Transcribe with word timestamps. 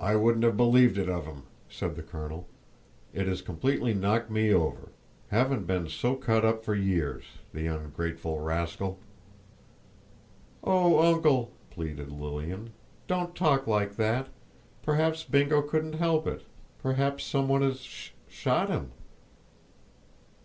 "I 0.00 0.16
wouldn't 0.16 0.42
have 0.42 0.56
believed 0.56 0.98
it 0.98 1.08
of 1.08 1.24
him," 1.26 1.44
said 1.70 1.94
the 1.94 2.02
colonel; 2.02 2.48
"it 3.12 3.28
has 3.28 3.42
completely 3.42 3.94
knocked 3.94 4.28
me 4.28 4.52
over. 4.52 4.88
Haven't 5.28 5.68
been 5.68 5.88
so 5.88 6.16
cut 6.16 6.44
up 6.44 6.64
for 6.64 6.74
years—the 6.74 7.64
ungrateful 7.64 8.40
rascal!" 8.40 8.98
"O 10.64 10.98
uncle!" 11.14 11.52
pleaded 11.70 12.10
Lilian, 12.10 12.70
"don't 13.06 13.36
talk 13.36 13.68
like 13.68 13.94
that; 13.94 14.30
perhaps 14.82 15.22
Bingo 15.22 15.62
couldn't 15.62 15.92
help 15.92 16.26
it—perhaps 16.26 17.22
some 17.22 17.46
one 17.46 17.62
has 17.62 17.76
s 17.82 17.86
s 17.86 18.10
shot 18.26 18.68
him!" 18.68 18.90